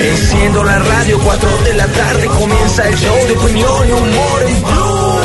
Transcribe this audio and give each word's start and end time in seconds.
Enciendo 0.00 0.64
la 0.64 0.78
radio, 0.78 1.18
4 1.22 1.48
de 1.64 1.74
la 1.74 1.86
tarde 1.88 2.26
comienza 2.26 2.88
el 2.88 2.94
show 2.96 3.14
de 3.26 3.32
opinión 3.36 3.86
y 3.86 3.92
humor 3.92 4.42
en 4.48 4.62
Blue. 4.62 5.18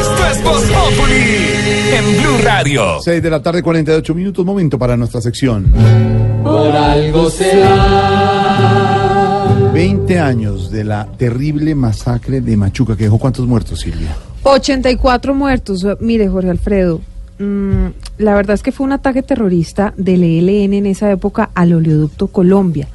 Esto 0.00 0.26
es 0.32 0.42
Voz 0.42 0.62
Populi 0.62 1.50
en 1.92 2.16
Blue 2.22 2.38
Radio. 2.42 2.98
6 3.02 3.22
de 3.22 3.30
la 3.30 3.42
tarde, 3.42 3.62
48 3.62 4.14
minutos, 4.14 4.46
momento 4.46 4.78
para 4.78 4.96
nuestra 4.96 5.20
sección. 5.20 5.70
Por 6.42 6.74
algo 6.74 7.28
será. 7.28 8.70
20 9.74 10.18
años 10.18 10.70
de 10.70 10.84
la 10.84 11.04
terrible 11.04 11.74
masacre 11.74 12.40
de 12.40 12.56
Machuca, 12.56 12.96
que 12.96 13.04
dejó 13.04 13.18
cuántos 13.18 13.46
muertos, 13.46 13.80
Silvia. 13.80 14.16
84 14.42 15.34
muertos. 15.34 15.86
Mire, 16.00 16.28
Jorge 16.28 16.50
Alfredo, 16.50 17.00
mm, 17.38 17.86
la 18.18 18.34
verdad 18.34 18.54
es 18.54 18.62
que 18.62 18.72
fue 18.72 18.86
un 18.86 18.92
ataque 18.92 19.22
terrorista 19.22 19.94
del 19.96 20.24
ELN 20.24 20.74
en 20.74 20.86
esa 20.86 21.10
época 21.10 21.50
al 21.54 21.72
oleoducto 21.72 22.28
Colombia. 22.28 22.88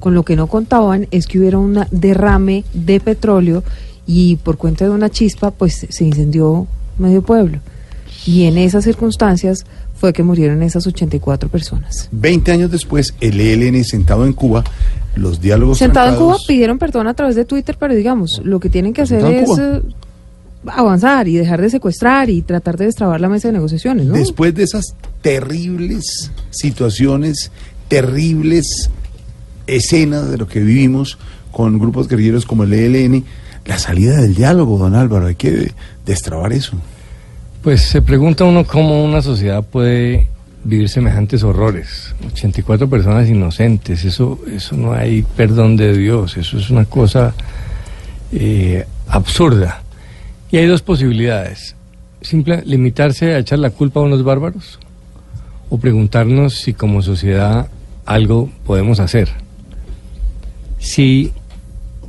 Con 0.00 0.14
lo 0.14 0.24
que 0.24 0.36
no 0.36 0.46
contaban 0.46 1.08
es 1.10 1.26
que 1.26 1.38
hubiera 1.38 1.58
un 1.58 1.84
derrame 1.90 2.64
de 2.74 3.00
petróleo 3.00 3.64
y 4.06 4.36
por 4.36 4.56
cuenta 4.58 4.84
de 4.84 4.90
una 4.90 5.10
chispa, 5.10 5.50
pues 5.50 5.86
se 5.88 6.04
incendió 6.04 6.66
medio 6.98 7.22
pueblo. 7.22 7.60
Y 8.26 8.44
en 8.44 8.58
esas 8.58 8.84
circunstancias 8.84 9.64
fue 9.96 10.12
que 10.12 10.22
murieron 10.22 10.62
esas 10.62 10.86
84 10.86 11.48
personas. 11.48 12.08
20 12.12 12.52
años 12.52 12.70
después, 12.70 13.14
el 13.20 13.40
ELN 13.40 13.84
sentado 13.84 14.26
en 14.26 14.32
Cuba, 14.32 14.64
los 15.14 15.40
diálogos. 15.40 15.78
Sentado 15.78 16.10
en 16.10 16.16
Cuba 16.16 16.36
pidieron 16.46 16.78
perdón 16.78 17.06
a 17.06 17.14
través 17.14 17.36
de 17.36 17.44
Twitter, 17.44 17.76
pero 17.78 17.94
digamos, 17.94 18.40
lo 18.44 18.60
que 18.60 18.68
tienen 18.70 18.92
que 18.92 19.02
hacer 19.02 19.24
es 19.24 19.46
Cuba. 19.46 19.82
Avanzar 20.66 21.28
y 21.28 21.36
dejar 21.36 21.60
de 21.60 21.70
secuestrar 21.70 22.30
y 22.30 22.42
tratar 22.42 22.76
de 22.76 22.86
destrabar 22.86 23.20
la 23.20 23.28
mesa 23.28 23.48
de 23.48 23.54
negociaciones, 23.54 24.06
¿no? 24.06 24.14
Después 24.14 24.54
de 24.54 24.64
esas 24.64 24.94
terribles 25.20 26.30
situaciones, 26.50 27.50
terribles 27.88 28.90
escenas 29.66 30.30
de 30.30 30.38
lo 30.38 30.46
que 30.46 30.60
vivimos 30.60 31.18
con 31.50 31.78
grupos 31.78 32.08
guerrilleros 32.08 32.46
como 32.46 32.64
el 32.64 32.72
ELN, 32.72 33.24
la 33.64 33.78
salida 33.78 34.20
del 34.20 34.34
diálogo, 34.34 34.78
don 34.78 34.94
Álvaro, 34.94 35.26
hay 35.26 35.36
que 35.36 35.72
destrabar 36.04 36.52
eso. 36.52 36.76
Pues 37.62 37.82
se 37.82 38.02
pregunta 38.02 38.44
uno 38.44 38.66
cómo 38.66 39.02
una 39.04 39.22
sociedad 39.22 39.64
puede 39.64 40.28
vivir 40.64 40.88
semejantes 40.88 41.42
horrores. 41.44 42.14
84 42.32 42.88
personas 42.88 43.28
inocentes, 43.28 44.04
eso, 44.04 44.38
eso 44.50 44.76
no 44.76 44.92
hay 44.92 45.22
perdón 45.36 45.76
de 45.76 45.96
Dios, 45.96 46.36
eso 46.36 46.58
es 46.58 46.70
una 46.70 46.84
cosa 46.84 47.34
eh, 48.32 48.84
absurda. 49.08 49.83
Y 50.50 50.56
hay 50.58 50.66
dos 50.66 50.82
posibilidades. 50.82 51.76
Simple, 52.20 52.62
limitarse 52.64 53.34
a 53.34 53.38
echar 53.38 53.58
la 53.58 53.70
culpa 53.70 54.00
a 54.00 54.04
unos 54.04 54.22
bárbaros 54.22 54.78
o 55.70 55.78
preguntarnos 55.78 56.54
si 56.54 56.72
como 56.72 57.02
sociedad 57.02 57.68
algo 58.06 58.50
podemos 58.66 59.00
hacer. 59.00 59.28
Si 60.78 61.32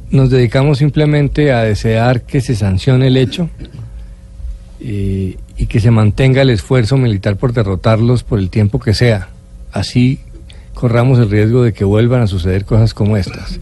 nos 0.10 0.30
dedicamos 0.30 0.78
simplemente 0.78 1.52
a 1.52 1.64
desear 1.64 2.22
que 2.22 2.42
se 2.42 2.56
sancione 2.56 3.08
el 3.08 3.18
hecho, 3.18 3.50
eh, 4.80 5.38
y 5.58 5.66
que 5.68 5.80
se 5.80 5.90
mantenga 5.90 6.42
el 6.42 6.50
esfuerzo 6.50 6.98
militar 6.98 7.38
por 7.38 7.54
derrotarlos 7.54 8.24
por 8.24 8.40
el 8.40 8.50
tiempo 8.50 8.80
que 8.80 8.94
sea. 8.94 9.30
Así 9.72 10.20
corramos 10.74 11.18
el 11.18 11.30
riesgo 11.30 11.64
de 11.64 11.74
que 11.74 11.86
vuelvan 11.86 12.22
a 12.22 12.28
suceder 12.28 12.66
cosas 12.66 12.94
como 12.94 13.18
estas. 13.18 13.60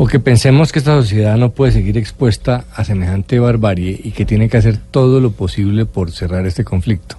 O 0.00 0.06
que 0.06 0.20
pensemos 0.20 0.70
que 0.70 0.78
esta 0.78 0.94
sociedad 0.94 1.36
no 1.36 1.50
puede 1.50 1.72
seguir 1.72 1.98
expuesta 1.98 2.66
a 2.72 2.84
semejante 2.84 3.40
barbarie 3.40 4.00
y 4.00 4.12
que 4.12 4.24
tiene 4.24 4.48
que 4.48 4.56
hacer 4.56 4.76
todo 4.76 5.18
lo 5.18 5.32
posible 5.32 5.86
por 5.86 6.12
cerrar 6.12 6.46
este 6.46 6.62
conflicto. 6.62 7.16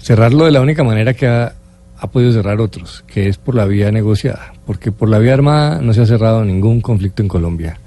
Cerrarlo 0.00 0.46
de 0.46 0.50
la 0.50 0.62
única 0.62 0.82
manera 0.82 1.12
que 1.12 1.26
ha, 1.26 1.52
ha 1.98 2.06
podido 2.06 2.32
cerrar 2.32 2.58
otros, 2.58 3.04
que 3.06 3.28
es 3.28 3.36
por 3.36 3.54
la 3.54 3.66
vía 3.66 3.92
negociada, 3.92 4.54
porque 4.64 4.92
por 4.92 5.10
la 5.10 5.18
vía 5.18 5.34
armada 5.34 5.82
no 5.82 5.92
se 5.92 6.00
ha 6.00 6.06
cerrado 6.06 6.42
ningún 6.42 6.80
conflicto 6.80 7.20
en 7.20 7.28
Colombia. 7.28 7.78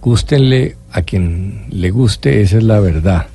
Gústenle 0.00 0.76
a 0.92 1.02
quien 1.02 1.66
le 1.70 1.90
guste, 1.90 2.40
esa 2.40 2.58
es 2.58 2.62
la 2.62 2.78
verdad. 2.78 3.26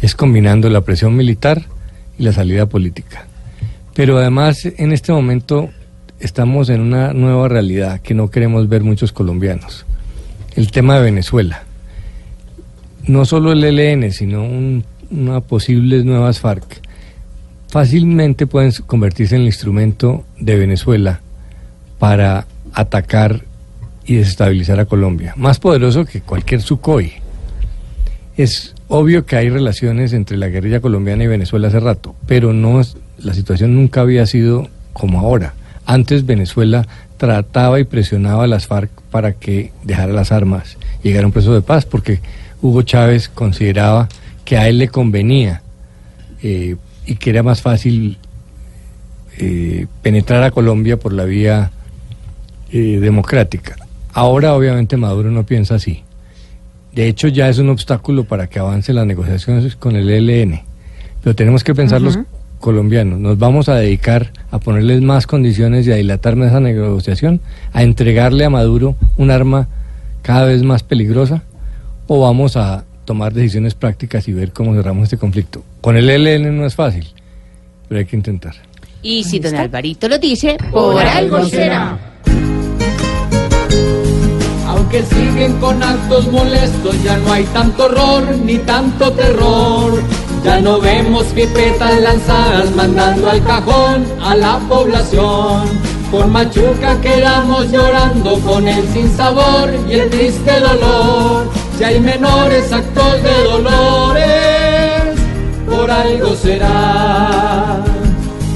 Es 0.00 0.14
combinando 0.14 0.70
la 0.70 0.80
presión 0.80 1.14
militar 1.14 1.66
y 2.18 2.22
la 2.22 2.32
salida 2.32 2.64
política. 2.64 3.26
Pero 3.92 4.16
además, 4.16 4.64
en 4.64 4.92
este 4.92 5.12
momento 5.12 5.68
estamos 6.20 6.68
en 6.68 6.80
una 6.80 7.12
nueva 7.12 7.48
realidad 7.48 8.00
que 8.00 8.14
no 8.14 8.30
queremos 8.30 8.68
ver 8.68 8.82
muchos 8.82 9.12
colombianos. 9.12 9.84
El 10.54 10.70
tema 10.70 10.96
de 10.96 11.02
Venezuela. 11.02 11.62
No 13.06 13.24
solo 13.24 13.52
el 13.52 13.62
ELN, 13.62 14.10
sino 14.12 14.42
un- 14.42 14.84
una 15.10 15.40
posibles 15.40 16.04
nuevas 16.04 16.40
FARC 16.40 16.80
fácilmente 17.68 18.46
pueden 18.46 18.72
convertirse 18.86 19.34
en 19.34 19.42
el 19.42 19.46
instrumento 19.48 20.24
de 20.40 20.56
Venezuela 20.56 21.20
para 21.98 22.46
atacar 22.72 23.42
y 24.06 24.14
desestabilizar 24.16 24.78
a 24.80 24.86
Colombia, 24.86 25.34
más 25.36 25.58
poderoso 25.58 26.04
que 26.04 26.20
cualquier 26.20 26.62
Sukhoi. 26.62 27.12
Es 28.36 28.74
obvio 28.88 29.26
que 29.26 29.36
hay 29.36 29.48
relaciones 29.50 30.12
entre 30.12 30.36
la 30.36 30.48
guerrilla 30.48 30.80
colombiana 30.80 31.24
y 31.24 31.26
Venezuela 31.26 31.68
hace 31.68 31.80
rato, 31.80 32.14
pero 32.26 32.52
no 32.52 32.80
la 33.18 33.34
situación 33.34 33.74
nunca 33.74 34.00
había 34.02 34.26
sido 34.26 34.68
como 34.92 35.20
ahora. 35.20 35.54
Antes 35.86 36.26
Venezuela 36.26 36.86
trataba 37.16 37.80
y 37.80 37.84
presionaba 37.84 38.44
a 38.44 38.46
las 38.46 38.66
FARC 38.66 38.90
para 39.10 39.32
que 39.32 39.72
dejara 39.84 40.12
las 40.12 40.32
armas 40.32 40.76
llegara 41.06 41.26
un 41.26 41.32
proceso 41.32 41.54
de 41.54 41.62
paz, 41.62 41.84
porque 41.86 42.20
Hugo 42.60 42.82
Chávez 42.82 43.28
consideraba 43.28 44.08
que 44.44 44.56
a 44.56 44.68
él 44.68 44.78
le 44.78 44.88
convenía 44.88 45.62
eh, 46.42 46.76
y 47.06 47.14
que 47.16 47.30
era 47.30 47.42
más 47.42 47.62
fácil 47.62 48.18
eh, 49.38 49.86
penetrar 50.02 50.42
a 50.42 50.50
Colombia 50.50 50.98
por 50.98 51.12
la 51.12 51.24
vía 51.24 51.70
eh, 52.72 52.98
democrática. 53.00 53.76
Ahora 54.12 54.54
obviamente 54.54 54.96
Maduro 54.96 55.30
no 55.30 55.44
piensa 55.44 55.76
así. 55.76 56.02
De 56.94 57.06
hecho 57.06 57.28
ya 57.28 57.48
es 57.48 57.58
un 57.58 57.68
obstáculo 57.68 58.24
para 58.24 58.48
que 58.48 58.58
avancen 58.58 58.96
las 58.96 59.06
negociaciones 59.06 59.76
con 59.76 59.96
el 59.96 60.10
ELN. 60.10 60.62
Pero 61.22 61.36
tenemos 61.36 61.62
que 61.62 61.74
pensar 61.74 62.00
los 62.00 62.18
colombianos. 62.66 63.20
¿Nos 63.20 63.38
vamos 63.38 63.68
a 63.68 63.76
dedicar 63.76 64.32
a 64.50 64.58
ponerles 64.58 65.00
más 65.00 65.28
condiciones 65.28 65.86
y 65.86 65.92
a 65.92 65.94
dilatar 65.94 66.36
esa 66.38 66.58
negociación? 66.58 67.40
¿A 67.72 67.84
entregarle 67.84 68.44
a 68.44 68.50
Maduro 68.50 68.96
un 69.16 69.30
arma 69.30 69.68
cada 70.22 70.46
vez 70.46 70.64
más 70.64 70.82
peligrosa? 70.82 71.44
¿O 72.08 72.22
vamos 72.22 72.56
a 72.56 72.84
tomar 73.04 73.32
decisiones 73.32 73.76
prácticas 73.76 74.26
y 74.26 74.32
ver 74.32 74.50
cómo 74.50 74.74
cerramos 74.74 75.04
este 75.04 75.16
conflicto? 75.16 75.62
Con 75.80 75.96
el 75.96 76.10
ELN 76.10 76.56
no 76.56 76.66
es 76.66 76.74
fácil, 76.74 77.06
pero 77.88 78.00
hay 78.00 78.04
que 78.04 78.16
intentar. 78.16 78.56
Y 79.00 79.22
si 79.22 79.38
don 79.38 79.54
Alvarito 79.54 80.08
lo 80.08 80.18
dice, 80.18 80.56
por 80.72 80.98
algo 80.98 81.44
será. 81.44 81.96
Aunque 84.66 85.04
siguen 85.04 85.52
con 85.60 85.80
actos 85.80 86.32
molestos, 86.32 87.00
ya 87.04 87.16
no 87.18 87.32
hay 87.32 87.44
tanto 87.44 87.84
horror 87.84 88.36
ni 88.44 88.58
tanto 88.58 89.12
terror. 89.12 90.02
Ya 90.46 90.60
no 90.60 90.80
vemos 90.80 91.24
pipetas 91.34 92.00
lanzadas 92.00 92.70
mandando 92.76 93.28
al 93.28 93.42
cajón 93.42 94.06
a 94.22 94.36
la 94.36 94.60
población. 94.68 95.64
Por 96.12 96.28
Machuca 96.28 97.00
quedamos 97.00 97.72
llorando 97.72 98.38
con 98.38 98.68
el 98.68 98.86
sinsabor 98.92 99.74
y 99.88 99.94
el 99.94 100.08
triste 100.08 100.60
dolor. 100.60 101.50
Ya 101.80 101.88
hay 101.88 101.98
menores 101.98 102.72
actos 102.72 103.22
de 103.24 103.42
dolores, 103.42 105.20
por 105.68 105.90
algo 105.90 106.36
será, 106.36 107.82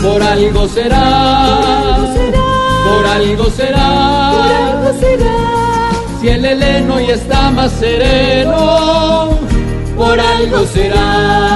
por 0.01 0.23
algo 0.23 0.69
será, 0.69 1.97
por 2.87 3.07
algo 3.07 3.51
será. 3.51 4.93
Si 6.21 6.29
el 6.29 6.45
heleno 6.45 7.01
ya 7.01 7.15
está 7.15 7.51
más 7.51 7.73
sereno, 7.73 9.31
por 9.97 10.21
algo 10.21 10.65
será. 10.67 11.50